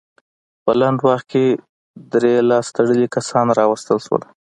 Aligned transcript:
په 0.63 0.71
لنډ 0.79 0.99
وخت 1.07 1.25
کې 1.31 1.45
درې 2.13 2.33
لاس 2.49 2.67
تړلي 2.75 3.07
کسان 3.15 3.47
راوستل 3.59 3.97
شول. 4.05 4.21